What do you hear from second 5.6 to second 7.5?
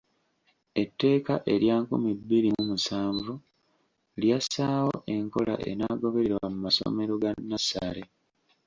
enaagobererwa mu masomero ga